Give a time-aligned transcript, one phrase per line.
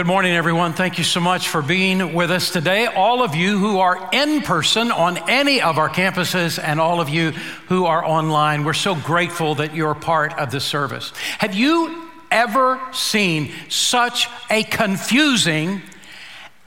[0.00, 0.72] Good morning, everyone.
[0.72, 2.86] Thank you so much for being with us today.
[2.86, 7.10] All of you who are in person on any of our campuses and all of
[7.10, 7.32] you
[7.68, 11.12] who are online, we're so grateful that you're part of this service.
[11.36, 15.82] Have you ever seen such a confusing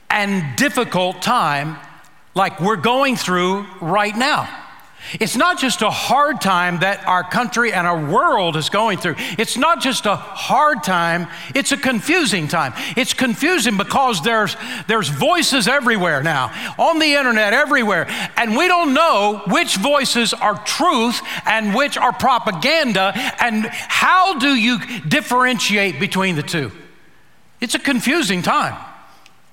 [0.08, 1.76] and difficult time
[2.36, 4.63] like we're going through right now?
[5.20, 9.16] It's not just a hard time that our country and our world is going through.
[9.38, 12.72] It's not just a hard time, it's a confusing time.
[12.96, 14.56] It's confusing because there's,
[14.88, 18.06] there's voices everywhere now, on the internet, everywhere.
[18.36, 23.12] And we don't know which voices are truth and which are propaganda.
[23.40, 26.72] And how do you differentiate between the two?
[27.60, 28.93] It's a confusing time.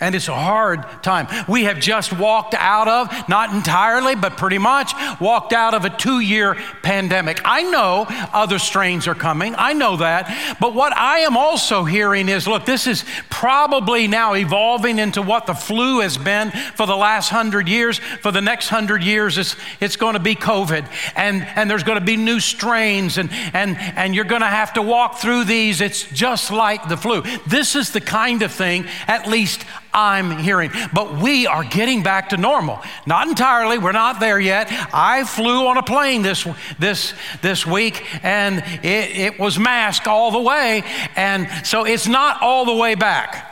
[0.01, 1.27] And it's a hard time.
[1.47, 5.89] We have just walked out of, not entirely, but pretty much, walked out of a
[5.89, 7.39] two year pandemic.
[7.45, 9.53] I know other strains are coming.
[9.57, 10.57] I know that.
[10.59, 15.45] But what I am also hearing is look, this is probably now evolving into what
[15.45, 17.99] the flu has been for the last hundred years.
[17.99, 20.87] For the next hundred years, it's, it's going to be COVID.
[21.15, 24.73] And, and there's going to be new strains, and, and, and you're going to have
[24.73, 25.79] to walk through these.
[25.79, 27.21] It's just like the flu.
[27.45, 29.63] This is the kind of thing, at least
[29.93, 30.71] I'm hearing.
[30.93, 32.81] But we are getting back to normal.
[33.05, 34.67] Not entirely, we're not there yet.
[34.93, 36.47] I flew on a plane this,
[36.79, 40.83] this, this week and it, it was masked all the way.
[41.15, 43.51] And so it's not all the way back,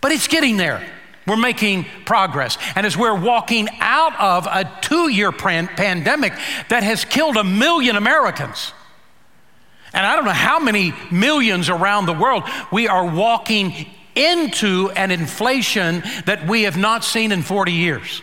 [0.00, 0.86] but it's getting there.
[1.26, 2.56] We're making progress.
[2.76, 6.32] And as we're walking out of a two year pandemic
[6.68, 8.72] that has killed a million Americans,
[9.92, 15.10] and I don't know how many millions around the world, we are walking into an
[15.10, 18.22] inflation that we have not seen in 40 years.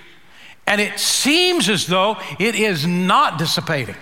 [0.65, 3.95] And it seems as though it is not dissipating.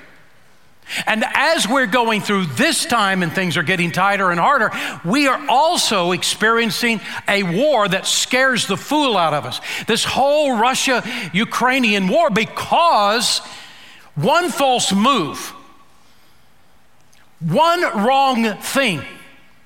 [1.06, 4.72] And as we're going through this time and things are getting tighter and harder,
[5.06, 9.62] we are also experiencing a war that scares the fool out of us.
[9.88, 11.04] This whole Russia
[11.34, 13.40] Ukrainian war, because
[14.16, 15.54] one false move,
[17.40, 19.02] one wrong thing,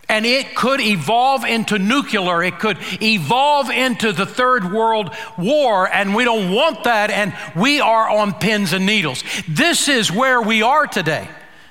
[0.08, 2.44] and it could evolve into nuclear.
[2.44, 5.92] It could evolve into the Third World War.
[5.92, 7.10] And we don't want that.
[7.10, 9.24] And we are on pins and needles.
[9.48, 11.28] This is where we are today.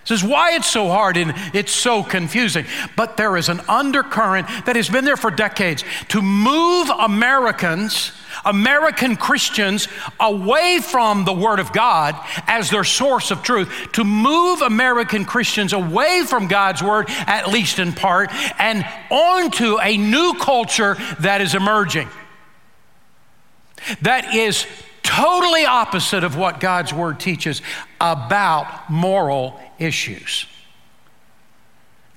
[0.06, 2.66] This is why it's so hard and it's so confusing.
[2.96, 8.12] But there is an undercurrent that has been there for decades to move Americans
[8.44, 9.88] American Christians
[10.20, 12.14] away from the Word of God
[12.46, 17.78] as their source of truth, to move American Christians away from God's Word, at least
[17.78, 22.08] in part, and onto a new culture that is emerging.
[24.02, 24.66] That is
[25.02, 27.62] totally opposite of what God's Word teaches
[28.00, 30.46] about moral issues.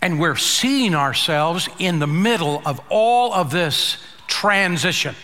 [0.01, 5.15] And we're seeing ourselves in the middle of all of this transition.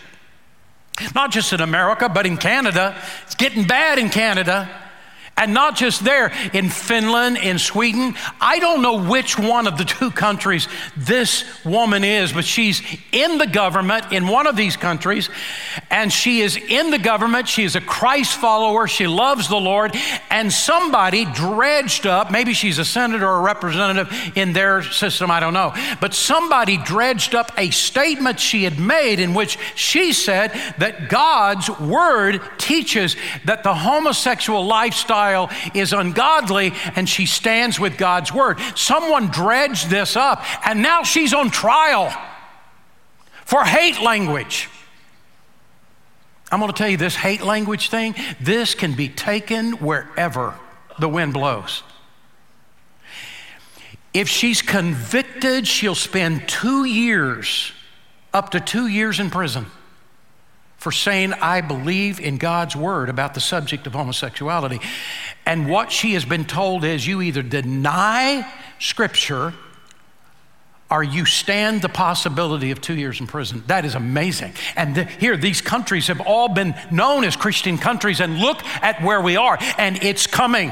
[1.14, 2.96] Not just in America, but in Canada.
[3.24, 4.68] It's getting bad in Canada.
[5.36, 8.14] And not just there, in Finland, in Sweden.
[8.40, 13.38] I don't know which one of the two countries this woman is, but she's in
[13.38, 15.28] the government in one of these countries.
[15.90, 17.48] And she is in the government.
[17.48, 18.86] She is a Christ follower.
[18.86, 19.96] She loves the Lord.
[20.30, 25.40] And somebody dredged up, maybe she's a senator or a representative in their system, I
[25.40, 25.74] don't know.
[26.00, 31.68] But somebody dredged up a statement she had made in which she said that God's
[31.80, 33.16] word teaches
[33.46, 38.58] that the homosexual lifestyle lifestyle is ungodly and she stands with God's word.
[38.74, 42.12] Someone dredged this up and now she's on trial
[43.44, 44.68] for hate language.
[46.50, 50.54] I'm going to tell you this hate language thing, this can be taken wherever
[50.98, 51.82] the wind blows.
[54.12, 57.72] If she's convicted, she'll spend two years,
[58.32, 59.66] up to two years in prison
[60.84, 64.80] for saying, I believe in God's word about the subject of homosexuality.
[65.46, 68.46] And what she has been told is you either deny
[68.78, 69.54] scripture
[70.90, 73.64] or you stand the possibility of two years in prison.
[73.66, 74.52] That is amazing.
[74.76, 79.02] And the, here, these countries have all been known as Christian countries, and look at
[79.02, 80.70] where we are, and it's coming.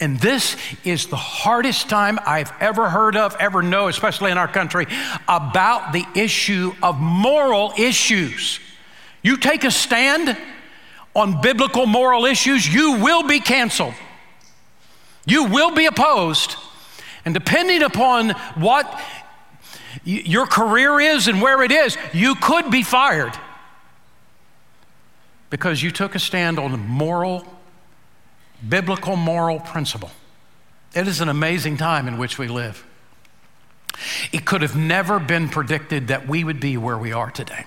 [0.00, 4.48] And this is the hardest time I've ever heard of, ever know, especially in our
[4.48, 4.86] country,
[5.28, 8.60] about the issue of moral issues.
[9.22, 10.38] You take a stand
[11.14, 13.94] on biblical moral issues, you will be canceled.
[15.26, 16.56] You will be opposed.
[17.24, 19.00] And depending upon what
[20.04, 23.36] your career is and where it is, you could be fired
[25.50, 27.44] because you took a stand on moral
[28.68, 30.10] biblical moral principle.
[30.94, 32.84] It is an amazing time in which we live.
[34.32, 37.66] It could have never been predicted that we would be where we are today.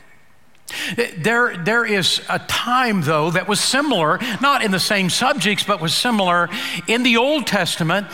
[1.17, 5.81] There, there is a time, though, that was similar, not in the same subjects, but
[5.81, 6.49] was similar
[6.87, 8.07] in the Old Testament,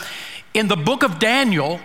[0.52, 1.80] in the book of Daniel,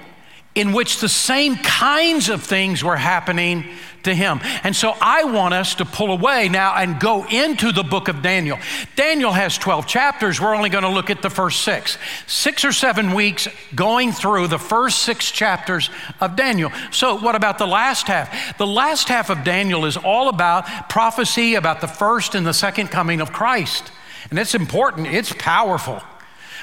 [0.53, 3.65] in which the same kinds of things were happening
[4.06, 4.40] to him.
[4.63, 8.22] And so I want us to pull away now and go into the book of
[8.22, 8.57] Daniel.
[8.96, 10.40] Daniel has 12 chapters.
[10.40, 11.98] We're only going to look at the first six.
[12.25, 15.90] Six or seven weeks going through the first six chapters
[16.22, 16.72] of Daniel.
[16.92, 18.57] So, what about the last half?
[18.57, 22.88] The last half of Daniel is all about prophecy about the first and the second
[22.88, 23.92] coming of Christ.
[24.30, 26.02] And it's important, it's powerful.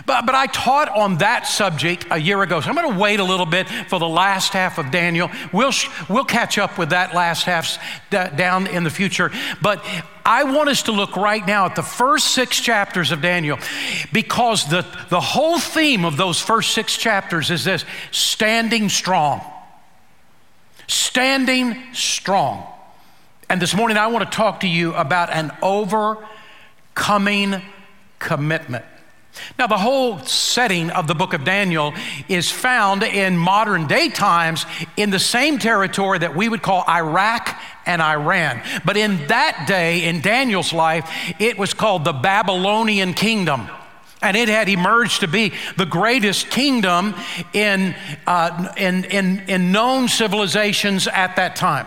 [0.07, 3.21] But, but I taught on that subject a year ago, so I'm going to wait
[3.21, 5.31] a little bit for the last half of Daniel.
[5.53, 5.73] We'll,
[6.09, 7.79] we'll catch up with that last half
[8.11, 9.31] down in the future.
[9.61, 9.85] But
[10.25, 13.59] I want us to look right now at the first six chapters of Daniel
[14.13, 19.41] because the, the whole theme of those first six chapters is this standing strong.
[20.87, 22.67] Standing strong.
[23.49, 27.63] And this morning I want to talk to you about an overcoming
[28.19, 28.85] commitment.
[29.59, 31.95] Now, the whole setting of the book of Daniel
[32.29, 37.59] is found in modern day times in the same territory that we would call Iraq
[37.87, 38.63] and Iran.
[38.85, 43.69] But in that day, in Daniel's life, it was called the Babylonian kingdom.
[44.21, 47.15] And it had emerged to be the greatest kingdom
[47.53, 47.97] in,
[48.27, 51.87] uh, in, in, in known civilizations at that time.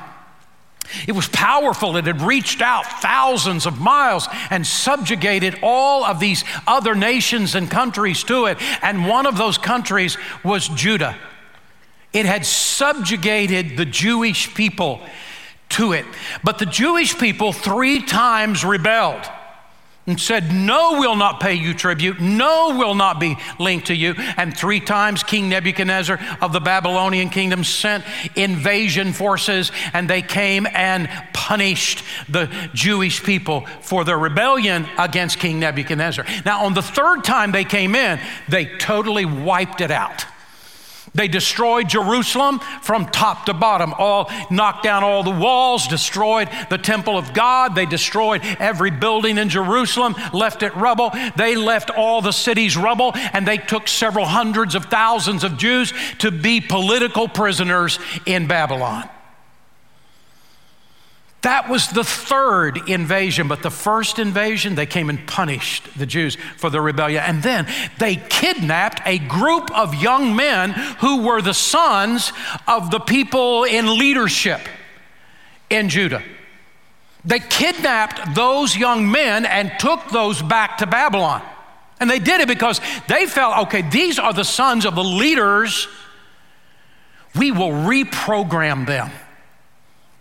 [1.08, 1.98] It was powerful.
[1.98, 7.70] It had reached out thousands of miles and subjugated all of these other nations and
[7.70, 8.58] countries to it.
[8.82, 11.18] And one of those countries was Judah.
[12.14, 15.02] It had subjugated the Jewish people
[15.70, 16.06] to it.
[16.44, 19.30] But the Jewish people three times rebelled
[20.07, 22.19] and said, No, we'll not pay you tribute.
[22.19, 24.13] No, we'll not be linked to you.
[24.38, 28.04] And three times King Nebuchadnezzar of the Babylonian kingdom sent
[28.36, 35.60] invasion forces, and they came and punished the Jewish people for their rebellion against King
[35.60, 36.25] Nebuchadnezzar.
[36.46, 40.25] Now, on the third time they came in, they totally wiped it out.
[41.16, 46.78] They destroyed Jerusalem from top to bottom, all knocked down all the walls, destroyed the
[46.78, 47.74] temple of God.
[47.74, 51.12] They destroyed every building in Jerusalem, left it rubble.
[51.38, 55.94] They left all the cities rubble, and they took several hundreds of thousands of Jews
[56.20, 59.10] to be political prisoners in Babylon.
[61.45, 66.40] That was the third invasion, but the first invasion, they came and punished the Jews
[66.57, 67.23] for their rebellion.
[67.23, 67.68] And then
[67.99, 72.33] they kidnapped a group of young men who were the sons
[72.68, 74.59] of the people in leadership
[75.69, 76.23] in Judah.
[77.23, 81.44] They kidnapped those young men and took those back to Babylon.
[81.99, 85.87] And they did it because they felt okay, these are the sons of the leaders.
[87.35, 89.11] We will reprogram them.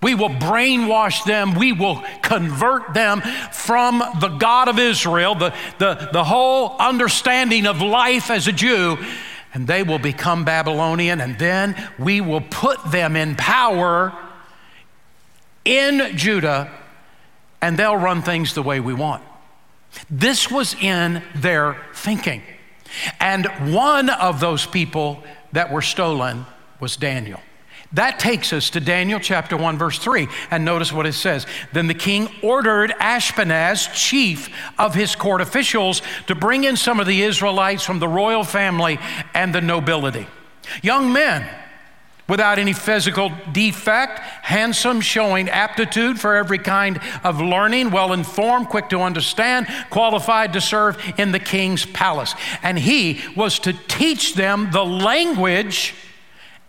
[0.05, 1.55] We will brainwash them.
[1.55, 7.81] We will convert them from the God of Israel, the, the, the whole understanding of
[7.81, 8.99] life as a Jew,
[9.55, 11.23] and they will become Babylonian.
[11.23, 14.13] And then we will put them in power
[15.65, 16.71] in Judah,
[17.63, 19.23] and they'll run things the way we want.
[20.11, 22.43] This was in their thinking.
[23.21, 26.45] And one of those people that were stolen
[26.79, 27.41] was Daniel.
[27.95, 30.29] That takes us to Daniel chapter 1, verse 3.
[30.51, 31.47] And notice what it says.
[31.73, 34.49] Then the king ordered Ashpenaz, chief
[34.79, 38.99] of his court officials, to bring in some of the Israelites from the royal family
[39.33, 40.27] and the nobility.
[40.83, 41.49] Young men
[42.29, 48.89] without any physical defect, handsome, showing aptitude for every kind of learning, well informed, quick
[48.89, 52.35] to understand, qualified to serve in the king's palace.
[52.63, 55.95] And he was to teach them the language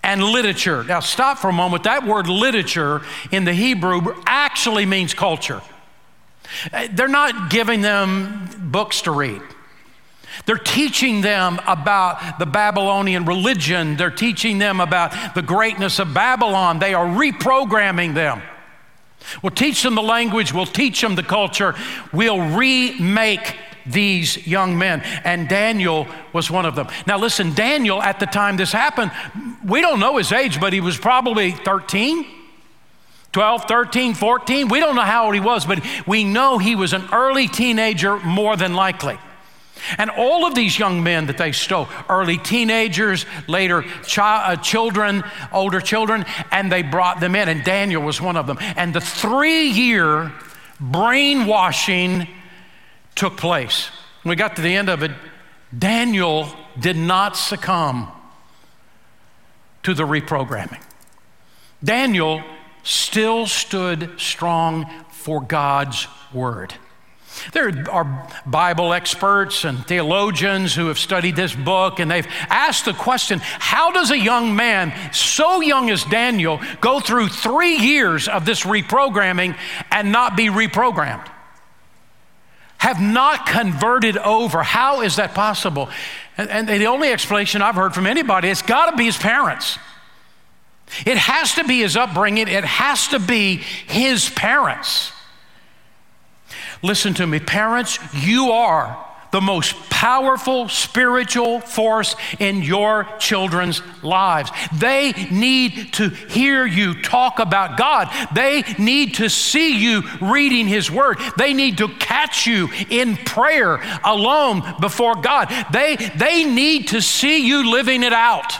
[0.05, 0.83] and literature.
[0.83, 1.83] Now, stop for a moment.
[1.83, 5.62] That word literature in the Hebrew actually means culture.
[6.71, 9.41] Uh, they're not giving them books to read.
[10.45, 13.97] They're teaching them about the Babylonian religion.
[13.97, 16.77] They're teaching them about the greatness of Babylon.
[16.77, 18.43] They are reprogramming them.
[19.41, 21.74] We'll teach them the language, we'll teach them the culture,
[22.13, 23.55] we'll remake
[23.86, 25.01] these young men.
[25.24, 26.88] And Daniel was one of them.
[27.06, 29.12] Now, listen, Daniel, at the time this happened,
[29.65, 32.25] we don't know his age, but he was probably 13.
[33.32, 34.70] 12, 13, 14.
[34.70, 38.18] We don't know how old he was, but we know he was an early teenager
[38.20, 39.20] more than likely.
[39.98, 43.84] And all of these young men that they stole, early teenagers, later
[44.18, 47.50] uh, children, older children, and they brought them in.
[47.50, 48.58] And Daniel was one of them.
[48.62, 50.32] And the three year
[50.80, 52.27] brainwashing
[53.15, 53.89] took place.
[54.24, 55.12] When we got to the end of it,
[55.77, 56.48] Daniel
[56.79, 58.12] did not succumb
[59.84, 60.81] to the reprogramming.
[61.84, 62.41] Daniel
[62.84, 66.74] still stood strong for God's word.
[67.51, 72.93] There are Bible experts and theologians who have studied this book, and they've asked the
[72.93, 78.45] question how does a young man, so young as Daniel, go through three years of
[78.45, 79.57] this reprogramming
[79.91, 81.29] and not be reprogrammed?
[82.77, 84.62] Have not converted over.
[84.62, 85.89] How is that possible?
[86.38, 89.77] And, and the only explanation I've heard from anybody, it's got to be his parents.
[91.05, 95.12] It has to be his upbringing, it has to be his parents.
[96.84, 104.51] Listen to me, parents, you are the most powerful spiritual force in your children's lives.
[104.77, 108.10] They need to hear you talk about God.
[108.34, 111.17] They need to see you reading His Word.
[111.38, 115.50] They need to catch you in prayer alone before God.
[115.72, 118.53] They, they need to see you living it out,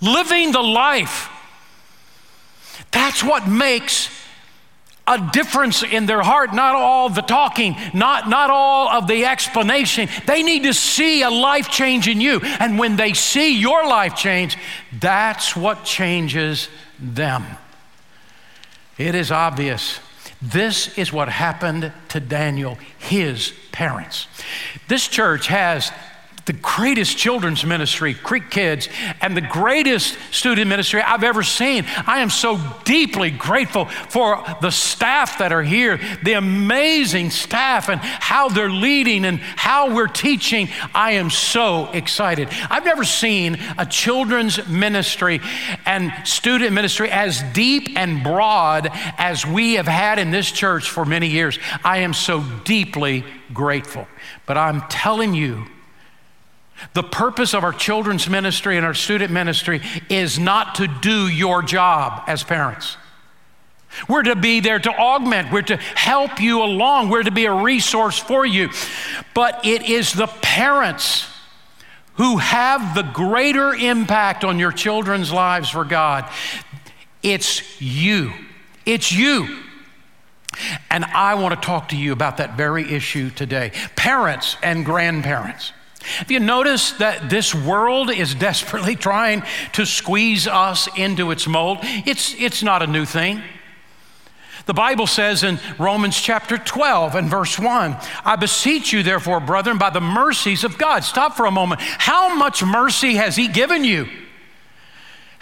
[0.00, 1.30] living the life.
[2.90, 4.10] That's what makes
[5.08, 10.08] a difference in their heart, not all the talking, not, not all of the explanation.
[10.26, 12.40] They need to see a life change in you.
[12.40, 14.58] And when they see your life change,
[14.92, 17.44] that's what changes them.
[18.98, 19.98] It is obvious.
[20.42, 24.26] This is what happened to Daniel, his parents.
[24.88, 25.90] This church has
[26.48, 28.88] the greatest children's ministry, Creek Kids,
[29.20, 31.84] and the greatest student ministry I've ever seen.
[32.06, 38.00] I am so deeply grateful for the staff that are here, the amazing staff, and
[38.00, 40.70] how they're leading and how we're teaching.
[40.94, 42.48] I am so excited.
[42.70, 45.40] I've never seen a children's ministry
[45.84, 48.88] and student ministry as deep and broad
[49.18, 51.58] as we have had in this church for many years.
[51.84, 54.08] I am so deeply grateful.
[54.46, 55.66] But I'm telling you,
[56.94, 61.62] the purpose of our children's ministry and our student ministry is not to do your
[61.62, 62.96] job as parents.
[64.08, 67.52] We're to be there to augment, we're to help you along, we're to be a
[67.52, 68.70] resource for you.
[69.34, 71.26] But it is the parents
[72.14, 76.28] who have the greater impact on your children's lives for God.
[77.22, 78.32] It's you.
[78.84, 79.62] It's you.
[80.90, 83.70] And I want to talk to you about that very issue today.
[83.96, 85.72] Parents and grandparents.
[86.18, 91.78] Have you noticed that this world is desperately trying to squeeze us into its mold?
[91.82, 93.42] It's, it's not a new thing.
[94.66, 99.78] The Bible says in Romans chapter 12 and verse 1 I beseech you, therefore, brethren,
[99.78, 101.04] by the mercies of God.
[101.04, 101.80] Stop for a moment.
[101.80, 104.08] How much mercy has He given you?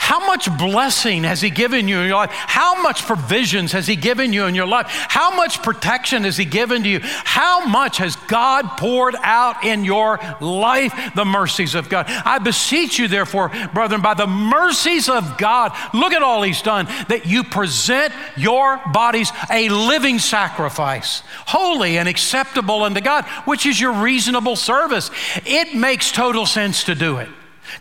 [0.06, 2.30] How much blessing has He given you in your life?
[2.30, 4.86] How much provisions has He given you in your life?
[4.88, 7.00] How much protection has He given to you?
[7.02, 10.94] How much has God poured out in your life?
[11.16, 12.06] The mercies of God.
[12.08, 16.86] I beseech you, therefore, brethren, by the mercies of God, look at all He's done,
[17.08, 23.80] that you present your bodies a living sacrifice, holy and acceptable unto God, which is
[23.80, 25.10] your reasonable service.
[25.44, 27.28] It makes total sense to do it.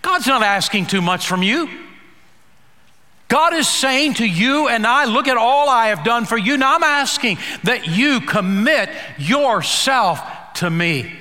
[0.01, 1.84] God's not asking too much from you.
[3.27, 6.57] God is saying to you and I, look at all I have done for you.
[6.57, 10.19] Now I'm asking that you commit yourself
[10.55, 11.11] to me.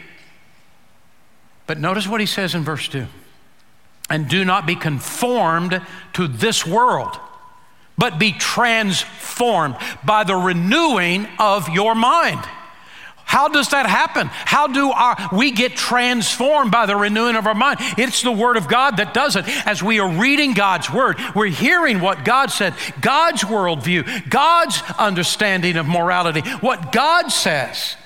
[1.67, 3.07] But notice what he says in verse 2
[4.11, 5.81] and do not be conformed
[6.13, 7.19] to this world,
[7.97, 12.45] but be transformed by the renewing of your mind
[13.25, 14.29] how does that happen?
[14.29, 17.79] How do our, we get transformed by the renewing of our mind?
[17.99, 19.45] It's the Word of God that does it.
[19.67, 25.77] As we are reading God's Word, we're hearing what God said, God's worldview, God's understanding
[25.77, 27.97] of morality, what God says.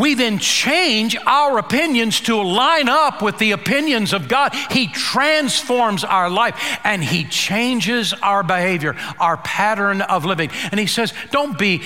[0.00, 4.54] We then change our opinions to line up with the opinions of God.
[4.70, 10.50] He transforms our life and He changes our behavior, our pattern of living.
[10.70, 11.82] And He says, don't be,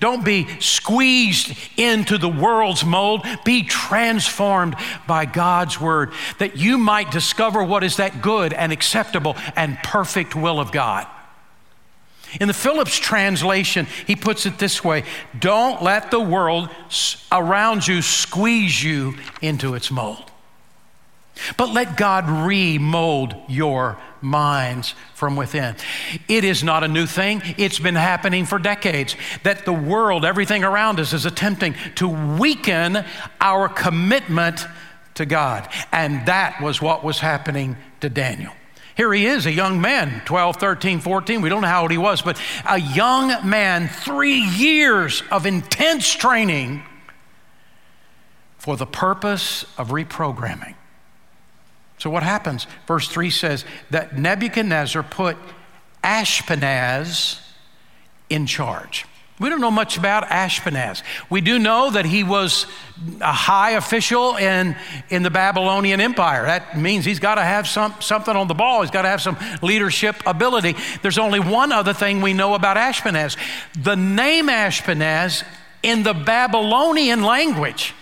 [0.00, 3.26] don't be squeezed into the world's mold.
[3.44, 4.74] Be transformed
[5.06, 10.34] by God's word that you might discover what is that good and acceptable and perfect
[10.34, 11.06] will of God.
[12.38, 15.04] In the Phillips translation, he puts it this way
[15.38, 16.68] Don't let the world
[17.32, 20.30] around you squeeze you into its mold.
[21.56, 25.76] But let God remold your minds from within.
[26.28, 27.42] It is not a new thing.
[27.56, 32.08] It's been happening for decades that the world, everything around us, is attempting to
[32.38, 33.04] weaken
[33.40, 34.66] our commitment
[35.14, 35.68] to God.
[35.92, 38.52] And that was what was happening to Daniel.
[39.00, 41.40] Here he is, a young man, 12, 13, 14.
[41.40, 42.38] We don't know how old he was, but
[42.68, 46.82] a young man, three years of intense training
[48.58, 50.74] for the purpose of reprogramming.
[51.96, 52.66] So, what happens?
[52.86, 55.38] Verse 3 says that Nebuchadnezzar put
[56.04, 57.40] Ashpenaz
[58.28, 59.06] in charge.
[59.40, 61.02] We don't know much about Ashpenaz.
[61.30, 62.66] We do know that he was
[63.22, 64.76] a high official in,
[65.08, 66.44] in the Babylonian Empire.
[66.44, 69.22] That means he's got to have some, something on the ball, he's got to have
[69.22, 70.76] some leadership ability.
[71.00, 73.38] There's only one other thing we know about Ashpenaz.
[73.82, 75.42] The name Ashpenaz
[75.82, 77.94] in the Babylonian language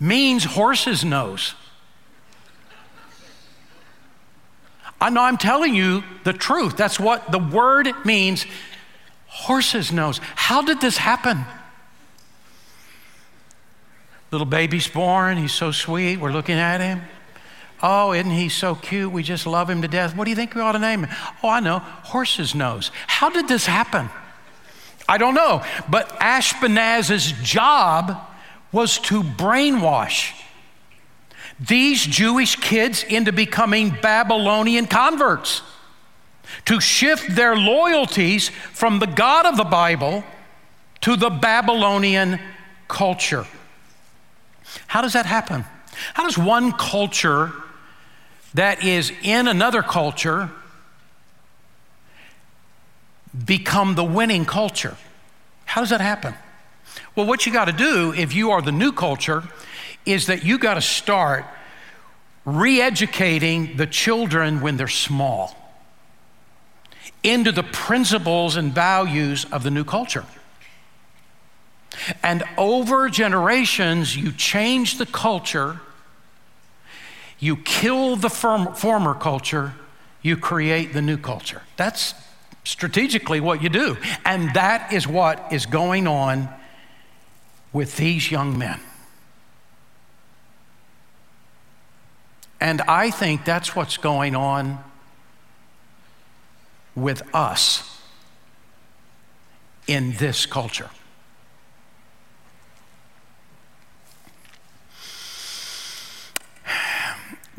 [0.00, 1.54] means horse's nose.
[5.02, 6.78] I know I'm telling you the truth.
[6.78, 8.46] That's what the word means
[9.34, 10.20] horse's nose.
[10.36, 11.44] How did this happen?
[14.30, 15.36] Little baby's born.
[15.36, 16.18] He's so sweet.
[16.18, 17.02] We're looking at him.
[17.82, 19.12] Oh, isn't he so cute?
[19.12, 20.16] We just love him to death.
[20.16, 21.16] What do you think we ought to name him?
[21.42, 22.90] Oh, I know, horse's nose.
[23.08, 24.08] How did this happen?
[25.08, 25.62] I don't know.
[25.90, 28.16] But Ashpenaz's job
[28.72, 30.32] was to brainwash
[31.60, 35.62] these Jewish kids into becoming Babylonian converts
[36.66, 40.24] to shift their loyalties from the God of the Bible
[41.02, 42.40] to the Babylonian
[42.88, 43.46] culture.
[44.86, 45.64] How does that happen?
[46.14, 47.52] How does one culture
[48.54, 50.50] that is in another culture
[53.44, 54.96] become the winning culture?
[55.64, 56.34] How does that happen?
[57.16, 59.44] Well, what you got to do if you are the new culture
[60.06, 61.44] is that you got to start
[62.44, 65.63] re educating the children when they're small
[67.22, 70.24] into the principles and values of the new culture.
[72.22, 75.80] And over generations, you change the culture,
[77.38, 79.74] you kill the firm, former culture,
[80.22, 81.62] you create the new culture.
[81.76, 82.14] That's
[82.64, 83.96] strategically what you do.
[84.24, 86.48] And that is what is going on
[87.72, 88.80] with these young men.
[92.60, 94.82] And I think that's what's going on
[96.94, 98.00] with us
[99.86, 100.90] in this culture.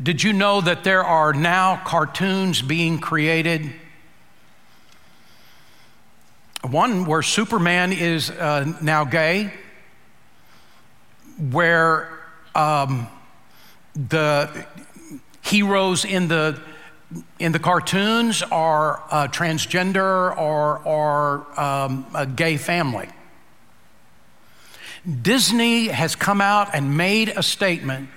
[0.02, 3.72] Did you know that there are now cartoons being created?
[6.62, 9.52] One where Superman is uh, now gay,
[11.38, 12.10] where
[12.54, 13.06] um,
[13.94, 14.66] the
[15.42, 16.60] heroes in the
[17.38, 23.08] in the cartoons are uh, transgender or, or um, a gay family.
[25.22, 28.08] Disney has come out and made a statement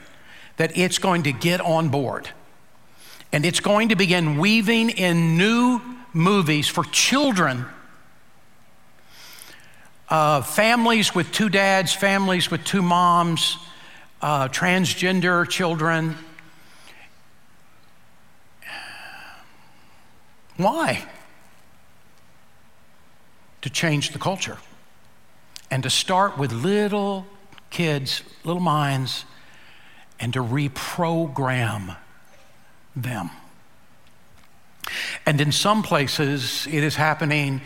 [0.57, 2.29] that it's going to get on board
[3.31, 5.79] and it's going to begin weaving in new
[6.13, 7.65] movies for children.
[10.09, 13.57] Uh, families with two dads, families with two moms,
[14.23, 16.17] uh, transgender children,
[20.59, 21.05] Why?
[23.61, 24.57] To change the culture
[25.71, 27.25] and to start with little
[27.69, 29.23] kids, little minds,
[30.19, 31.95] and to reprogram
[32.93, 33.29] them.
[35.25, 37.61] And in some places, it is happening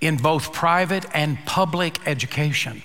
[0.00, 2.84] in both private and public education.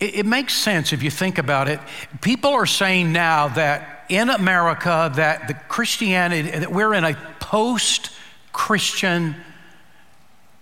[0.00, 1.80] It, it, makes sense if you think about it.
[2.20, 8.10] People are saying now that in America that the Christianity, that we're in a post
[8.52, 9.36] Christian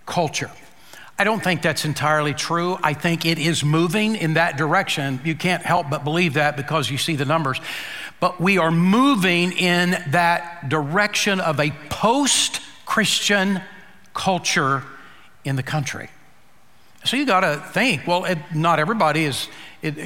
[0.05, 0.51] culture.
[1.19, 2.79] I don't think that's entirely true.
[2.83, 5.21] I think it is moving in that direction.
[5.25, 7.59] You can't help but believe that because you see the numbers.
[8.21, 13.63] But we are moving in that direction of a post Christian
[14.13, 14.83] culture
[15.45, 16.11] in the country.
[17.07, 19.49] So you got to think well, it, not everybody is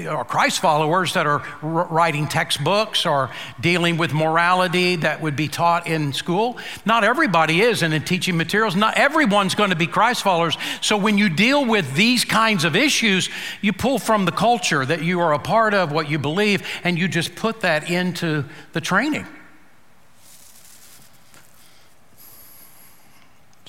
[0.08, 5.86] are Christ followers that are writing textbooks or dealing with morality that would be taught
[5.86, 6.58] in school.
[6.84, 10.58] Not everybody is, and in teaching materials, not everyone's going to be Christ followers.
[10.82, 13.30] So when you deal with these kinds of issues,
[13.62, 16.98] you pull from the culture that you are a part of, what you believe, and
[16.98, 19.26] you just put that into the training.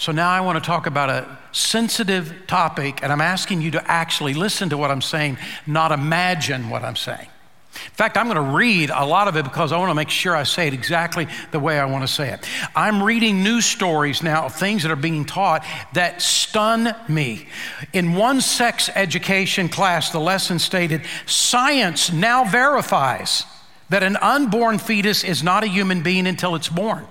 [0.02, 3.92] So now I want to talk about a sensitive topic, and I'm asking you to
[3.92, 5.38] actually listen to what I'm saying,
[5.68, 7.28] not imagine what I'm saying.
[7.76, 10.10] In fact, I'm going to read a lot of it because I want to make
[10.10, 12.50] sure I say it exactly the way I want to say it.
[12.76, 17.48] I'm reading news stories now of things that are being taught that stun me.
[17.94, 23.44] In one sex education class, the lesson stated science now verifies
[23.90, 27.06] that an unborn fetus is not a human being until it's born.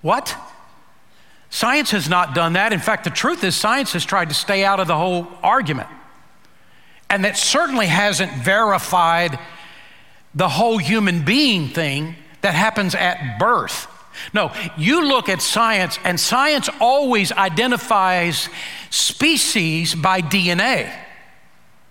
[0.00, 0.34] What?
[1.52, 2.72] Science has not done that.
[2.72, 5.88] In fact, the truth is, science has tried to stay out of the whole argument.
[7.10, 9.38] and that certainly hasn't verified
[10.34, 13.86] the whole human being thing that happens at birth.
[14.32, 18.48] No, you look at science, and science always identifies
[18.88, 20.90] species by DNA.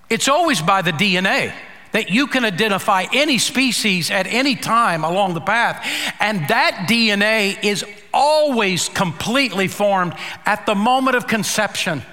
[0.09, 1.53] It's always by the DNA
[1.91, 5.85] that you can identify any species at any time along the path.
[6.19, 10.13] And that DNA is always completely formed
[10.45, 12.03] at the moment of conception.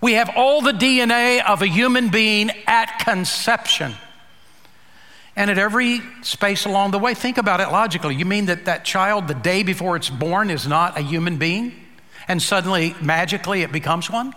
[0.00, 3.94] We have all the DNA of a human being at conception.
[5.34, 8.16] And at every space along the way, think about it logically.
[8.16, 11.74] You mean that that child, the day before it's born, is not a human being?
[12.26, 14.34] And suddenly, magically, it becomes one?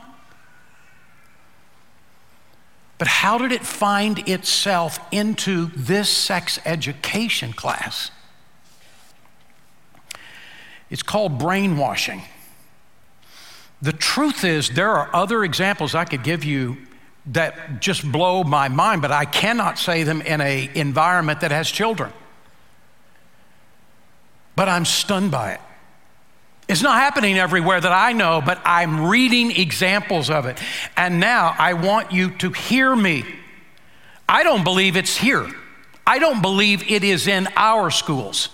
[3.02, 8.12] But how did it find itself into this sex education class?
[10.92, 12.22] It's called brainwashing.
[13.82, 16.78] The truth is, there are other examples I could give you
[17.26, 21.72] that just blow my mind, but I cannot say them in an environment that has
[21.72, 22.14] children.
[24.56, 25.62] But I'm stunned by it.
[26.72, 30.58] It's not happening everywhere that I know, but I'm reading examples of it.
[30.96, 33.26] And now I want you to hear me.
[34.30, 35.52] I don't believe it's here.
[36.08, 38.48] I don't believe it is in our schools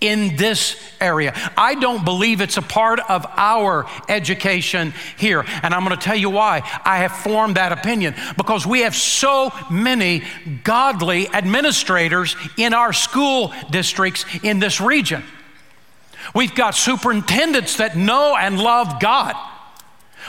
[0.00, 1.34] in this area.
[1.54, 5.44] I don't believe it's a part of our education here.
[5.62, 8.94] And I'm going to tell you why I have formed that opinion because we have
[8.94, 10.22] so many
[10.62, 15.22] godly administrators in our school districts in this region.
[16.34, 19.34] We've got superintendents that know and love God.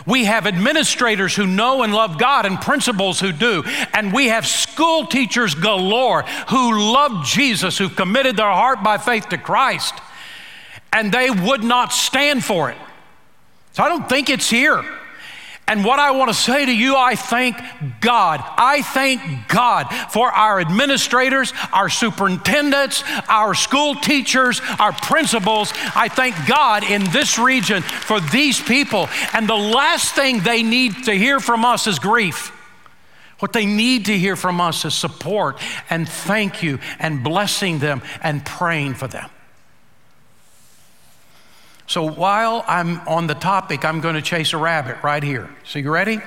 [0.06, 3.64] We have administrators who know and love God and principals who do.
[3.94, 9.30] And we have school teachers galore who love Jesus, who committed their heart by faith
[9.30, 9.94] to Christ.
[10.92, 12.78] And they would not stand for it.
[13.72, 14.84] So I don't think it's here.
[15.68, 17.58] And what I want to say to you, I thank
[18.00, 18.44] God.
[18.56, 25.74] I thank God for our administrators, our superintendents, our school teachers, our principals.
[25.96, 29.10] I thank God in this region for these people.
[29.34, 32.52] And the last thing they need to hear from us is grief.
[33.40, 38.02] What they need to hear from us is support and thank you and blessing them
[38.22, 39.30] and praying for them.
[41.88, 45.50] So while I'm on the topic, I'm going to chase a rabbit right here.
[45.64, 46.20] So you ready?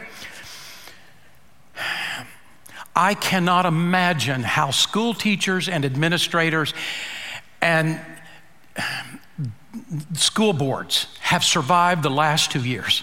[2.95, 6.75] I cannot imagine how school teachers and administrators
[7.61, 8.01] and
[10.15, 13.03] school boards have survived the last two years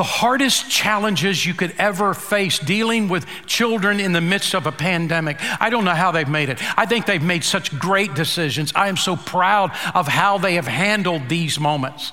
[0.00, 4.72] the hardest challenges you could ever face dealing with children in the midst of a
[4.72, 5.36] pandemic.
[5.60, 6.58] I don't know how they've made it.
[6.78, 8.72] I think they've made such great decisions.
[8.74, 12.12] I am so proud of how they have handled these moments.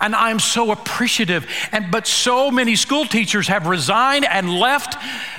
[0.00, 1.46] And I'm so appreciative.
[1.70, 4.96] And but so many school teachers have resigned and left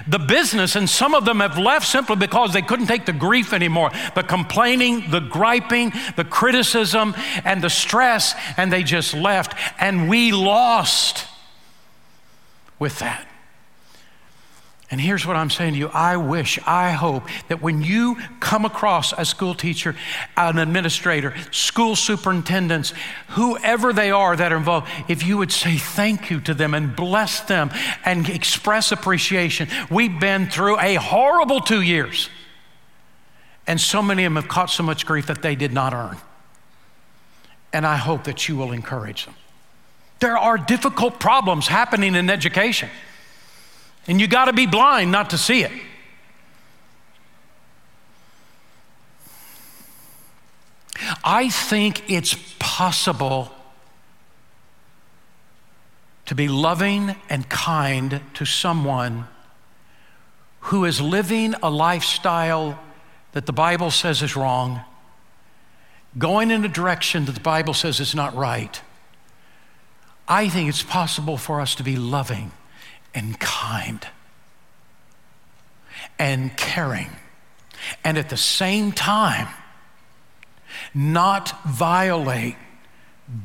[0.08, 3.52] the business, and some of them have left simply because they couldn't take the grief
[3.52, 9.56] anymore, the complaining, the griping, the criticism, and the stress, and they just left.
[9.80, 11.30] And we lost
[12.84, 13.26] with that.
[14.92, 18.66] And here's what I'm saying to you I wish, I hope that when you come
[18.66, 19.96] across a school teacher,
[20.36, 22.94] an administrator, school superintendents,
[23.30, 26.94] whoever they are that are involved, if you would say thank you to them and
[26.94, 27.72] bless them
[28.04, 29.70] and express appreciation.
[29.90, 32.30] We've been through a horrible two years.
[33.66, 36.18] And so many of them have caught so much grief that they did not earn.
[37.72, 39.36] And I hope that you will encourage them.
[40.24, 42.90] There are difficult problems happening in education,
[44.08, 45.72] and you got to be blind not to see it.
[51.26, 53.52] I think it's possible
[56.28, 59.28] to be loving and kind to someone
[60.62, 62.80] who is living a lifestyle
[63.34, 64.80] that the Bible says is wrong,
[66.18, 68.82] going in a direction that the Bible says is not right
[70.28, 72.52] I think it's possible for us to be loving
[73.14, 74.08] and kind
[76.18, 77.10] and caring,
[78.04, 79.48] and at the same time,
[80.94, 82.56] not violate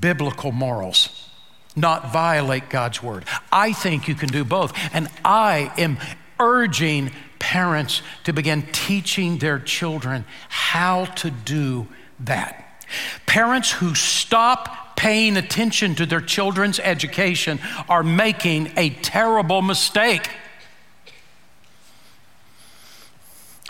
[0.00, 1.28] biblical morals,
[1.76, 3.24] not violate God's word.
[3.52, 4.72] I think you can do both.
[4.92, 5.98] And I am
[6.40, 11.86] urging parents to begin teaching their children how to do
[12.20, 12.84] that.
[13.26, 20.28] Parents who stop paying attention to their children's education are making a terrible mistake.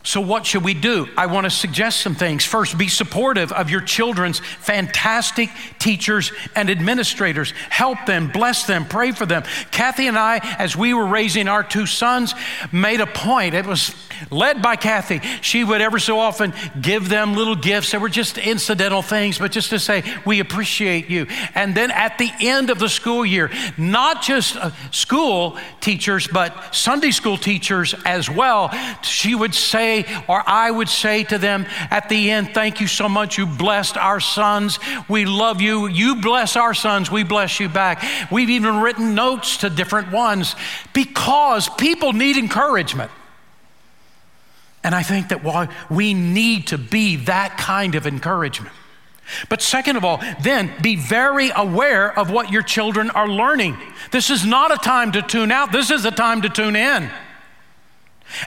[0.08, 1.06] So, what should we do?
[1.18, 2.42] I want to suggest some things.
[2.42, 7.50] First, be supportive of your children's fantastic teachers and administrators.
[7.68, 9.42] Help them, bless them, pray for them.
[9.70, 12.34] Kathy and I, as we were raising our two sons,
[12.72, 13.54] made a point.
[13.54, 13.94] It was
[14.30, 15.20] led by Kathy.
[15.42, 19.52] She would ever so often give them little gifts that were just incidental things, but
[19.52, 21.26] just to say, We appreciate you.
[21.54, 26.74] And then at the end of the school year, not just uh, school teachers, but
[26.74, 28.70] Sunday school teachers as well,
[29.02, 29.97] she would say,
[30.28, 33.38] or I would say to them at the end, Thank you so much.
[33.38, 34.78] You blessed our sons.
[35.08, 35.86] We love you.
[35.86, 37.10] You bless our sons.
[37.10, 38.04] We bless you back.
[38.30, 40.56] We've even written notes to different ones
[40.92, 43.10] because people need encouragement.
[44.84, 48.74] And I think that while we need to be that kind of encouragement.
[49.48, 53.76] But second of all, then be very aware of what your children are learning.
[54.10, 57.10] This is not a time to tune out, this is a time to tune in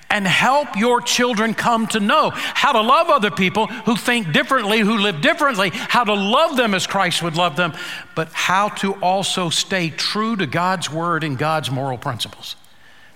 [0.10, 4.80] and help your children come to know how to love other people who think differently,
[4.80, 7.74] who live differently, how to love them as Christ would love them,
[8.15, 12.56] but how to also stay true to God's word and God's moral principles.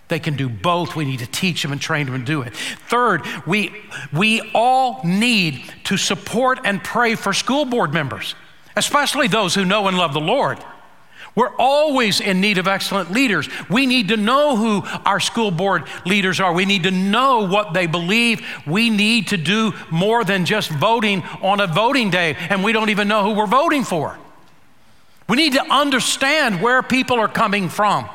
[0.07, 0.95] They can do both.
[0.95, 2.55] We need to teach them and train them to do it.
[2.55, 3.73] Third, we,
[4.13, 8.35] we all need to support and pray for school board members,
[8.75, 10.59] especially those who know and love the Lord.
[11.35, 13.49] We're always in need of excellent leaders.
[13.69, 16.53] We need to know who our school board leaders are.
[16.53, 18.41] We need to know what they believe.
[18.65, 22.89] We need to do more than just voting on a voting day, and we don't
[22.89, 24.17] even know who we're voting for.
[25.27, 28.07] We need to understand where people are coming from.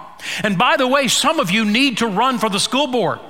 [0.43, 3.21] And by the way, some of you need to run for the school board.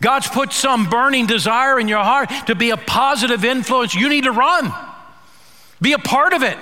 [0.00, 3.94] God's put some burning desire in your heart to be a positive influence.
[3.94, 4.72] You need to run,
[5.82, 6.56] be a part of it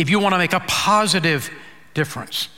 [0.00, 1.50] if you want to make a positive
[1.92, 2.48] difference.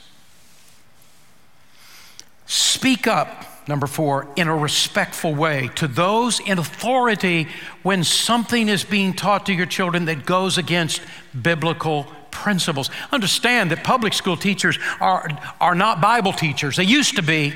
[2.45, 7.49] Speak up, number four, in a respectful way to those in authority
[7.81, 11.01] when something is being taught to your children that goes against
[11.39, 12.89] biblical principles.
[13.11, 15.27] Understand that public school teachers are,
[15.59, 16.77] are not Bible teachers.
[16.77, 17.53] They used to be,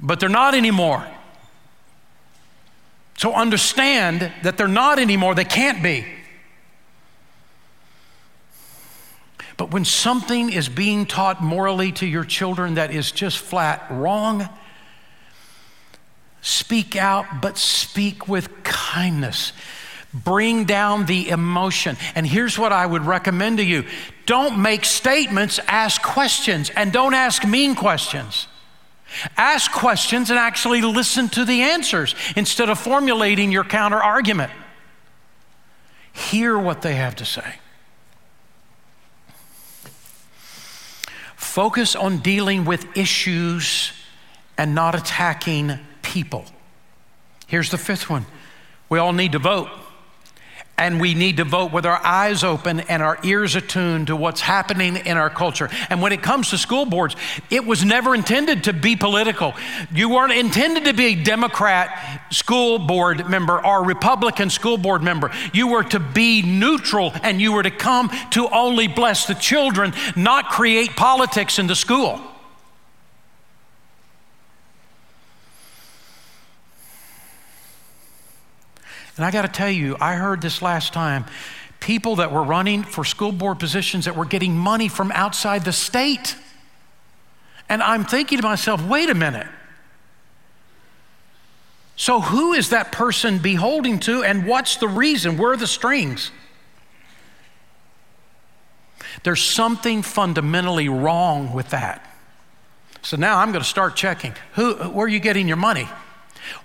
[0.00, 1.06] but they're not anymore.
[3.18, 6.06] So understand that they're not anymore, they can't be.
[9.62, 14.48] But when something is being taught morally to your children that is just flat wrong,
[16.40, 19.52] speak out, but speak with kindness.
[20.12, 21.96] Bring down the emotion.
[22.16, 23.84] And here's what I would recommend to you
[24.26, 28.48] don't make statements, ask questions, and don't ask mean questions.
[29.36, 34.50] Ask questions and actually listen to the answers instead of formulating your counter argument.
[36.12, 37.61] Hear what they have to say.
[41.52, 43.92] Focus on dealing with issues
[44.56, 46.46] and not attacking people.
[47.46, 48.24] Here's the fifth one
[48.88, 49.68] we all need to vote.
[50.78, 54.40] And we need to vote with our eyes open and our ears attuned to what's
[54.40, 55.68] happening in our culture.
[55.90, 57.14] And when it comes to school boards,
[57.50, 59.54] it was never intended to be political.
[59.92, 65.30] You weren't intended to be a Democrat school board member or Republican school board member.
[65.52, 69.92] You were to be neutral and you were to come to only bless the children,
[70.16, 72.20] not create politics in the school.
[79.16, 81.26] And I got to tell you, I heard this last time
[81.80, 85.72] people that were running for school board positions that were getting money from outside the
[85.72, 86.36] state.
[87.68, 89.46] And I'm thinking to myself, wait a minute.
[91.96, 95.36] So, who is that person beholding to, and what's the reason?
[95.36, 96.30] Where are the strings?
[99.24, 102.08] There's something fundamentally wrong with that.
[103.02, 104.34] So now I'm going to start checking.
[104.54, 105.88] Who, where are you getting your money?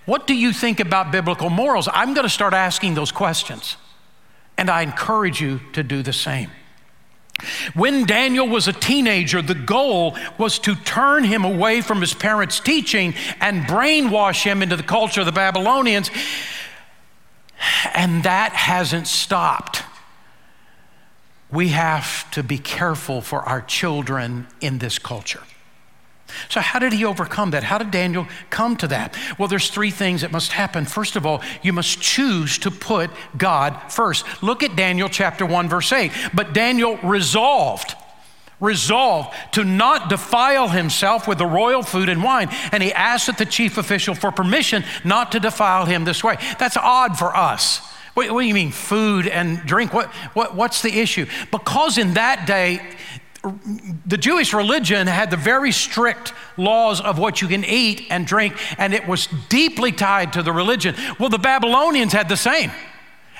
[0.04, 1.88] What do you think about biblical morals?
[1.92, 3.76] I'm going to start asking those questions,
[4.56, 6.50] and I encourage you to do the same.
[7.74, 12.58] When Daniel was a teenager, the goal was to turn him away from his parents'
[12.58, 16.10] teaching and brainwash him into the culture of the Babylonians,
[17.94, 19.84] and that hasn't stopped.
[21.50, 25.42] We have to be careful for our children in this culture.
[26.48, 27.64] So, how did he overcome that?
[27.64, 29.16] How did Daniel come to that?
[29.38, 30.84] Well, there's three things that must happen.
[30.84, 34.24] First of all, you must choose to put God first.
[34.42, 36.12] Look at Daniel chapter 1, verse 8.
[36.34, 37.94] But Daniel resolved,
[38.60, 42.48] resolved to not defile himself with the royal food and wine.
[42.72, 46.36] And he asked the chief official for permission not to defile him this way.
[46.58, 47.80] That's odd for us.
[48.14, 49.94] What, what do you mean, food and drink?
[49.94, 51.26] What, what, what's the issue?
[51.52, 52.80] Because in that day,
[54.06, 58.54] the Jewish religion had the very strict laws of what you can eat and drink,
[58.78, 60.94] and it was deeply tied to the religion.
[61.18, 62.72] Well, the Babylonians had the same.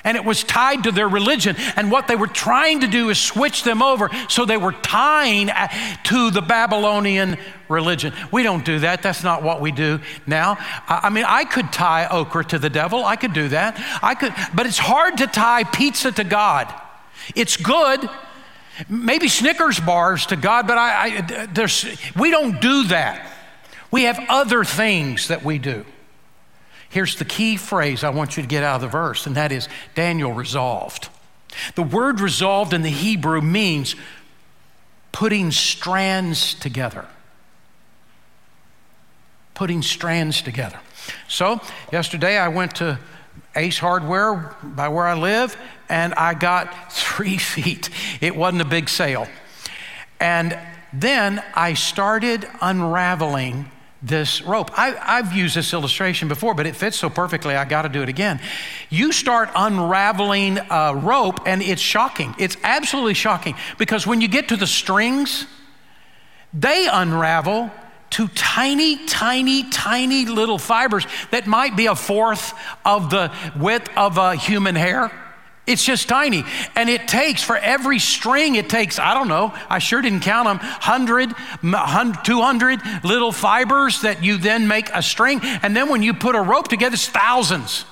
[0.03, 1.57] And it was tied to their religion.
[1.75, 4.09] And what they were trying to do is switch them over.
[4.29, 5.67] So they were tying uh,
[6.05, 8.13] to the Babylonian religion.
[8.31, 9.03] We don't do that.
[9.03, 10.57] That's not what we do now.
[10.87, 13.03] I mean, I could tie okra to the devil.
[13.03, 13.75] I could do that.
[14.01, 16.73] I could, but it's hard to tie pizza to God.
[17.35, 18.09] It's good,
[18.87, 23.29] maybe Snickers bars to God, but I, I there's, we don't do that.
[23.91, 25.85] We have other things that we do.
[26.89, 29.51] Here's the key phrase I want you to get out of the verse, and that
[29.51, 31.09] is Daniel resolved.
[31.75, 33.95] The word resolved in the Hebrew means
[35.11, 37.05] putting strands together.
[39.53, 40.79] Putting strands together.
[41.27, 41.59] So,
[41.91, 42.99] yesterday I went to
[43.59, 45.57] Ace Hardware by where I live,
[45.89, 47.89] and I got three feet.
[48.21, 49.27] It wasn't a big sale.
[50.19, 50.57] And
[50.93, 53.69] then I started unraveling
[54.01, 54.71] this rope.
[54.77, 58.01] I, have used this illustration before, but it fits so perfectly, I got to do
[58.01, 58.39] it again.
[58.89, 62.33] You start unraveling a rope, and it's shocking.
[62.39, 65.45] It's absolutely shocking because when you get to the strings,
[66.53, 67.71] they unravel
[68.11, 72.53] to tiny, tiny, tiny little fibers that might be a fourth
[72.85, 75.11] of the width of a human hair.
[75.69, 76.43] It's just tiny.
[76.75, 80.47] And it takes, for every string, it takes, I don't know, I sure didn't count
[80.47, 81.35] them, 100,
[82.23, 85.39] 200 little fibers that you then make a string.
[85.43, 87.85] And then when you put a rope together, it's thousands.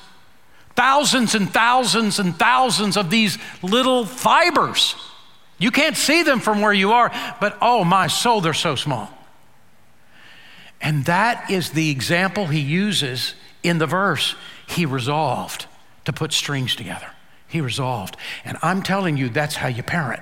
[0.76, 4.96] Thousands and thousands and thousands of these little fibers.
[5.60, 9.12] You can't see them from where you are, but oh my soul, they're so small.
[10.82, 14.36] And that is the example he uses in the verse.
[14.68, 15.66] He resolved
[16.06, 17.10] to put strings together.
[17.48, 18.18] He resolved.
[18.46, 20.22] And I'm telling you, that's how you parent.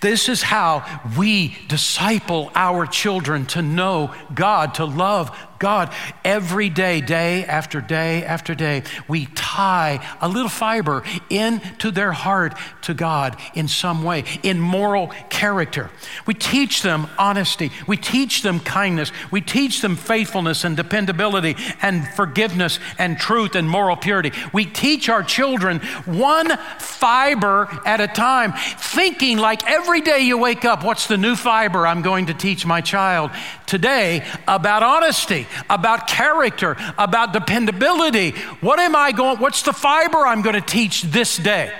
[0.00, 0.84] This is how
[1.16, 5.94] we disciple our children to know God, to love God,
[6.24, 12.58] every day, day after day after day, we tie a little fiber into their heart
[12.82, 15.88] to God in some way, in moral character.
[16.26, 17.70] We teach them honesty.
[17.86, 19.12] We teach them kindness.
[19.30, 24.32] We teach them faithfulness and dependability and forgiveness and truth and moral purity.
[24.52, 30.64] We teach our children one fiber at a time, thinking like every day you wake
[30.64, 33.30] up, what's the new fiber I'm going to teach my child
[33.72, 35.46] today about honesty?
[35.72, 38.32] about character, about dependability.
[38.60, 41.72] What am I going, what's the fiber I'm going to teach this day?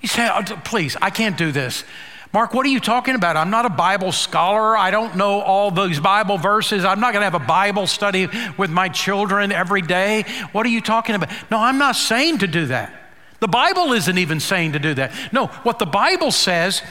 [0.00, 1.84] You say, oh, please, I can't do this.
[2.32, 3.36] Mark, what are you talking about?
[3.36, 4.76] I'm not a Bible scholar.
[4.76, 6.84] I don't know all those Bible verses.
[6.84, 10.24] I'm not going to have a Bible study with my children every day.
[10.52, 11.30] What are you talking about?
[11.50, 12.92] No, I'm not saying to do that.
[13.40, 15.12] The Bible isn't even saying to do that.
[15.32, 16.82] No, what the Bible says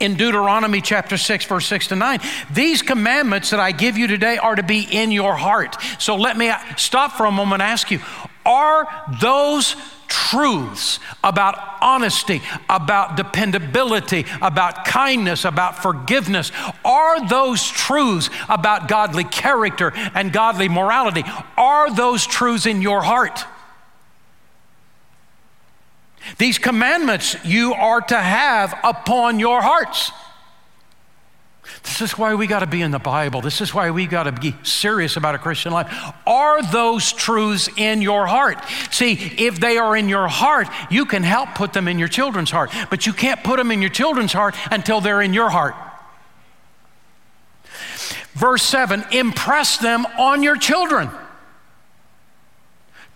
[0.00, 2.20] in Deuteronomy chapter 6, verse 6 to 9.
[2.52, 5.76] These commandments that I give you today are to be in your heart.
[5.98, 8.00] So let me stop for a moment and ask you
[8.44, 8.88] are
[9.20, 9.76] those
[10.08, 16.50] truths about honesty, about dependability, about kindness, about forgiveness,
[16.84, 21.22] are those truths about godly character and godly morality?
[21.56, 23.44] Are those truths in your heart?
[26.38, 30.12] These commandments you are to have upon your hearts.
[31.82, 33.40] This is why we got to be in the Bible.
[33.40, 35.92] This is why we got to be serious about a Christian life.
[36.26, 38.58] Are those truths in your heart?
[38.90, 42.50] See, if they are in your heart, you can help put them in your children's
[42.50, 45.74] heart, but you can't put them in your children's heart until they're in your heart.
[48.34, 51.10] Verse 7 impress them on your children.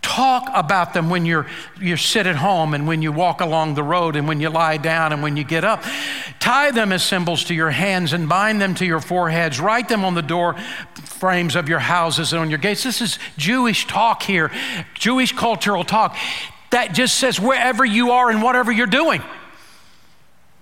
[0.05, 1.47] Talk about them when you're,
[1.81, 4.77] you sit at home and when you walk along the road and when you lie
[4.77, 5.83] down and when you get up.
[6.41, 9.59] Tie them as symbols to your hands and bind them to your foreheads.
[9.59, 10.57] Write them on the door
[11.05, 12.83] frames of your houses and on your gates.
[12.83, 14.51] This is Jewish talk here,
[14.93, 16.15] Jewish cultural talk.
[16.71, 19.23] That just says wherever you are and whatever you're doing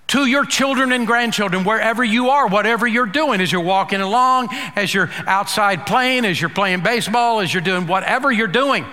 [0.06, 4.50] to your children and grandchildren, wherever you are, whatever you're doing, as you're walking along,
[4.76, 8.86] as you're outside playing, as you're playing baseball, as you're doing whatever you're doing.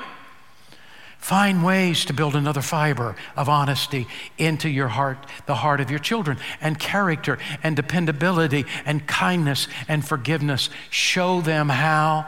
[1.19, 4.07] Find ways to build another fiber of honesty
[4.37, 10.03] into your heart, the heart of your children, and character and dependability and kindness and
[10.03, 10.69] forgiveness.
[10.89, 12.25] Show them how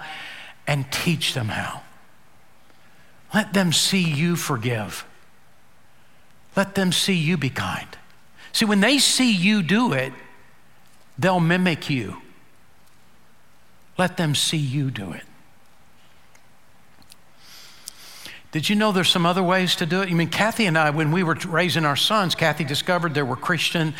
[0.67, 1.81] and teach them how.
[3.33, 5.05] Let them see you forgive.
[6.55, 7.87] Let them see you be kind.
[8.51, 10.11] See, when they see you do it,
[11.17, 12.17] they'll mimic you.
[13.97, 15.23] Let them see you do it.
[18.51, 20.09] Did you know there's some other ways to do it?
[20.09, 23.37] I mean, Kathy and I, when we were raising our sons, Kathy discovered there were
[23.37, 23.93] Christian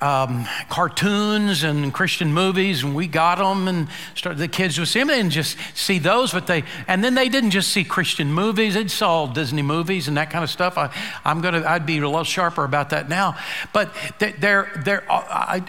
[0.00, 4.98] um, cartoons and Christian movies, and we got them and started, the kids would see
[4.98, 6.32] them and just see those.
[6.32, 10.16] But they and then they didn't just see Christian movies; they saw Disney movies and
[10.16, 10.76] that kind of stuff.
[10.76, 10.90] I,
[11.24, 13.36] am gonna I'd be a little sharper about that now.
[13.72, 15.62] But they're, they're, I,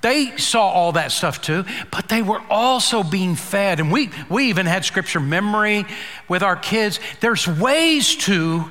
[0.00, 1.64] they saw all that stuff too.
[1.90, 5.84] But they were also being fed, and we we even had scripture memory
[6.28, 6.98] with our kids.
[7.20, 8.70] There's ways to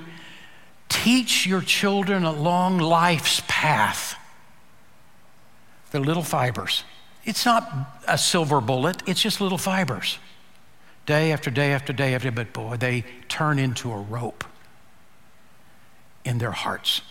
[0.89, 4.15] teach your children along life's path
[5.95, 6.83] they're little fibers.
[7.23, 7.71] It's not
[8.05, 10.19] a silver bullet, it's just little fibers.
[11.05, 14.43] Day after day after day after day, but boy, they turn into a rope
[16.25, 17.01] in their hearts.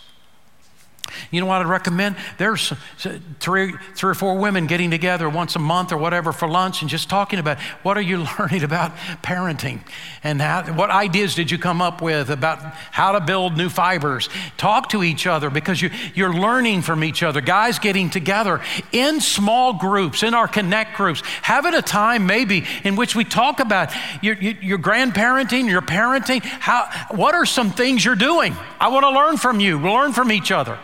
[1.31, 2.17] You know what I'd recommend?
[2.39, 6.49] There's uh, three, three or four women getting together once a month or whatever for
[6.49, 9.81] lunch and just talking about what are you learning about parenting
[10.23, 12.59] and how, what ideas did you come up with about
[12.91, 14.29] how to build new fibers.
[14.57, 17.41] Talk to each other because you, you're learning from each other.
[17.41, 18.61] Guys getting together
[18.93, 23.61] in small groups, in our connect groups, having a time maybe in which we talk
[23.61, 23.93] about
[24.23, 26.43] your, your, your grandparenting, your parenting.
[26.43, 28.57] How, what are some things you're doing?
[28.81, 29.79] I want to learn from you.
[29.79, 30.79] Learn from each other.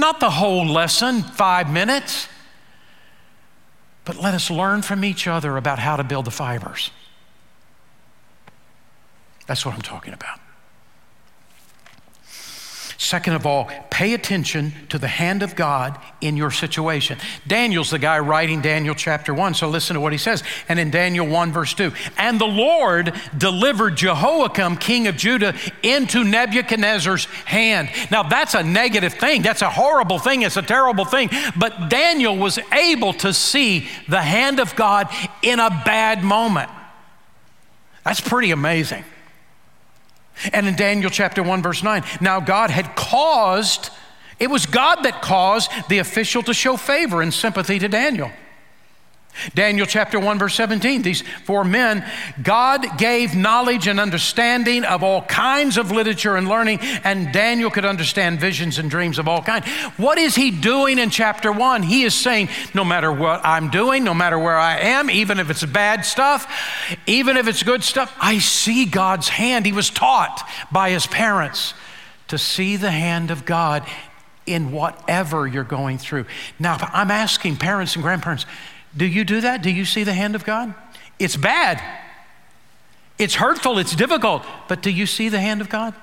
[0.00, 2.26] Not the whole lesson, five minutes,
[4.06, 6.90] but let us learn from each other about how to build the fibers.
[9.46, 10.40] That's what I'm talking about.
[13.00, 17.16] Second of all, pay attention to the hand of God in your situation.
[17.46, 20.44] Daniel's the guy writing Daniel chapter 1, so listen to what he says.
[20.68, 26.24] And in Daniel 1, verse 2, and the Lord delivered Jehoiakim, king of Judah, into
[26.24, 27.88] Nebuchadnezzar's hand.
[28.10, 29.40] Now, that's a negative thing.
[29.40, 30.42] That's a horrible thing.
[30.42, 31.30] It's a terrible thing.
[31.58, 35.08] But Daniel was able to see the hand of God
[35.40, 36.68] in a bad moment.
[38.04, 39.04] That's pretty amazing.
[40.52, 43.90] And in Daniel chapter 1, verse 9, now God had caused,
[44.38, 48.30] it was God that caused the official to show favor and sympathy to Daniel.
[49.54, 51.02] Daniel chapter 1, verse 17.
[51.02, 52.04] These four men,
[52.42, 57.84] God gave knowledge and understanding of all kinds of literature and learning, and Daniel could
[57.84, 59.66] understand visions and dreams of all kinds.
[59.96, 61.82] What is he doing in chapter 1?
[61.82, 65.50] He is saying, no matter what I'm doing, no matter where I am, even if
[65.50, 66.46] it's bad stuff,
[67.06, 69.66] even if it's good stuff, I see God's hand.
[69.66, 71.74] He was taught by his parents
[72.28, 73.84] to see the hand of God
[74.46, 76.26] in whatever you're going through.
[76.58, 78.46] Now, I'm asking parents and grandparents,
[78.96, 79.62] do you do that?
[79.62, 80.74] Do you see the hand of God?
[81.18, 81.82] It's bad.
[83.18, 83.78] It's hurtful.
[83.78, 84.44] It's difficult.
[84.68, 85.94] But do you see the hand of God?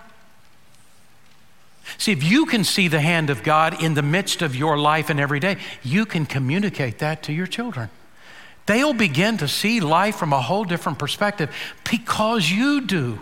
[1.97, 5.09] See, if you can see the hand of God in the midst of your life
[5.09, 7.89] and every day, you can communicate that to your children.
[8.65, 11.55] They'll begin to see life from a whole different perspective
[11.89, 13.19] because you do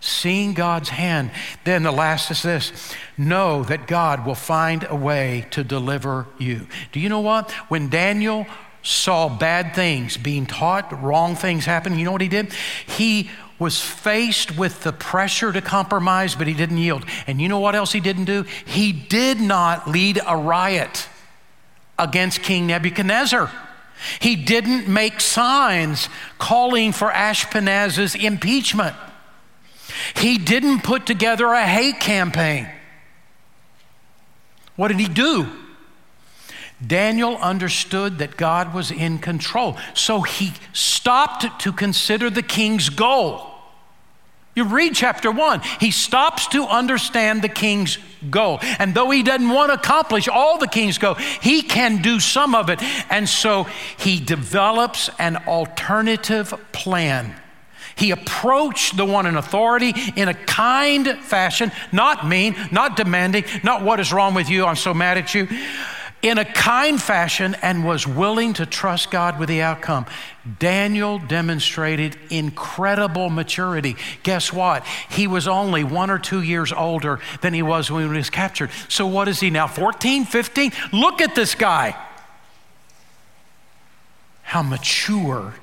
[0.00, 1.30] seeing God's hand.
[1.64, 6.66] Then the last is this know that God will find a way to deliver you.
[6.92, 7.50] Do you know what?
[7.68, 8.46] When Daniel
[8.82, 12.52] saw bad things being taught, wrong things happening, you know what he did?
[12.86, 17.04] He was faced with the pressure to compromise, but he didn't yield.
[17.26, 18.44] And you know what else he didn't do?
[18.64, 21.08] He did not lead a riot
[21.98, 23.50] against King Nebuchadnezzar.
[24.20, 28.94] He didn't make signs calling for Ashpenaz's impeachment.
[30.14, 32.68] He didn't put together a hate campaign.
[34.76, 35.48] What did he do?
[36.84, 39.76] Daniel understood that God was in control.
[39.94, 43.44] So he stopped to consider the king's goal.
[44.54, 48.58] You read chapter one, he stops to understand the king's goal.
[48.78, 52.54] And though he doesn't want to accomplish all the king's goal, he can do some
[52.54, 52.82] of it.
[53.10, 53.64] And so
[53.98, 57.34] he develops an alternative plan
[57.98, 63.82] he approached the one in authority in a kind fashion, not mean, not demanding, not
[63.82, 65.48] what is wrong with you, I'm so mad at you,
[66.22, 70.06] in a kind fashion and was willing to trust God with the outcome.
[70.58, 73.96] Daniel demonstrated incredible maturity.
[74.22, 74.84] Guess what?
[75.10, 78.70] He was only one or two years older than he was when he was captured.
[78.88, 80.72] So, what is he now, 14, 15?
[80.92, 81.96] Look at this guy.
[84.42, 85.54] How mature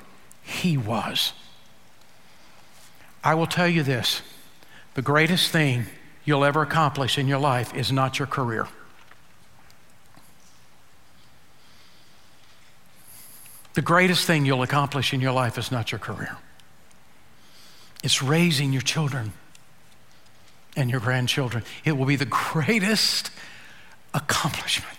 [0.42, 1.32] he was.
[3.26, 4.22] I will tell you this
[4.94, 5.86] the greatest thing
[6.24, 8.68] you'll ever accomplish in your life is not your career.
[13.74, 16.36] The greatest thing you'll accomplish in your life is not your career.
[18.04, 19.32] It's raising your children
[20.76, 21.64] and your grandchildren.
[21.84, 23.32] It will be the greatest
[24.14, 24.96] accomplishment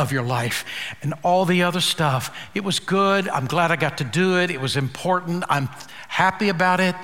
[0.00, 0.64] of your life.
[1.02, 3.28] And all the other stuff, it was good.
[3.28, 4.50] I'm glad I got to do it.
[4.50, 5.44] It was important.
[5.48, 5.68] I'm
[6.08, 6.96] happy about it.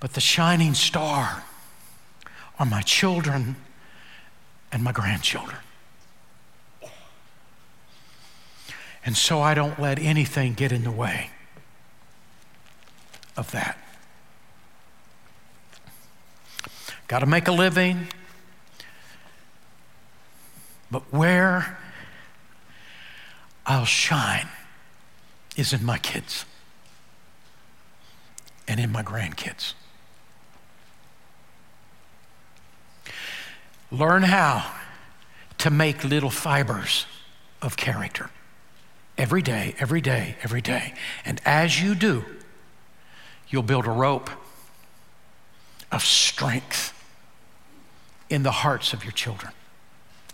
[0.00, 1.42] But the shining star
[2.58, 3.56] are my children
[4.70, 5.58] and my grandchildren.
[9.06, 11.30] And so I don't let anything get in the way
[13.36, 13.78] of that.
[17.06, 18.08] Got to make a living.
[20.94, 21.76] But where
[23.66, 24.46] I'll shine
[25.56, 26.44] is in my kids
[28.68, 29.72] and in my grandkids.
[33.90, 34.72] Learn how
[35.58, 37.06] to make little fibers
[37.60, 38.30] of character
[39.18, 40.94] every day, every day, every day.
[41.24, 42.24] And as you do,
[43.48, 44.30] you'll build a rope
[45.90, 46.92] of strength
[48.30, 49.52] in the hearts of your children.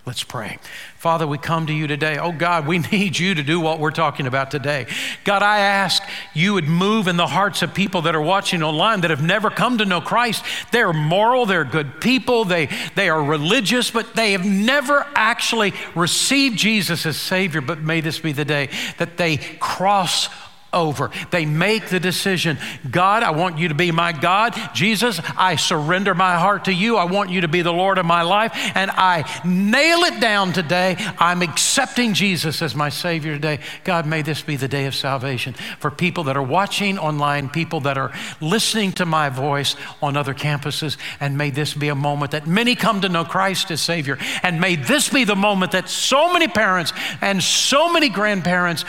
[0.06, 0.58] Let's pray.
[0.96, 2.18] Father, we come to you today.
[2.18, 4.86] Oh God, we need you to do what we're talking about today.
[5.24, 6.02] God, I ask
[6.34, 9.50] you would move in the hearts of people that are watching online that have never
[9.50, 10.42] come to know Christ.
[10.72, 16.56] They're moral, they're good people, they, they are religious, but they have never actually received
[16.56, 17.60] Jesus as Savior.
[17.60, 20.30] But may this be the day that they cross
[20.72, 21.10] over.
[21.30, 22.58] They make the decision
[22.90, 24.54] God, I want you to be my God.
[24.74, 26.96] Jesus, I surrender my heart to you.
[26.96, 28.52] I want you to be the Lord of my life.
[28.74, 30.96] And I nail it down today.
[31.18, 33.60] I'm accepting Jesus as my Savior today.
[33.84, 37.80] God, may this be the day of salvation for people that are watching online, people
[37.80, 40.96] that are listening to my voice on other campuses.
[41.20, 44.18] And may this be a moment that many come to know Christ as Savior.
[44.42, 48.84] And may this be the moment that so many parents and so many grandparents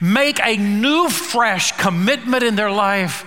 [0.00, 3.24] make a new fresh commitment in their life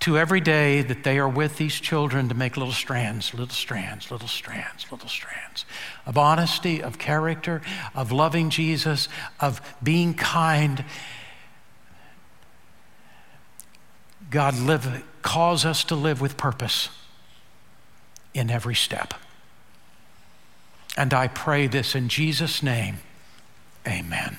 [0.00, 4.10] to every day that they are with these children to make little strands, little strands,
[4.10, 5.64] little strands, little strands
[6.06, 7.60] of honesty, of character,
[7.94, 9.08] of loving Jesus,
[9.40, 10.84] of being kind.
[14.30, 16.88] God live, cause us to live with purpose
[18.32, 19.14] in every step.
[20.96, 22.98] And I pray this in Jesus' name.
[23.86, 24.38] Amen.